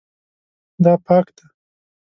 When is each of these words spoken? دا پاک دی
دا 0.83 0.93
پاک 1.05 1.25
دی 1.35 1.45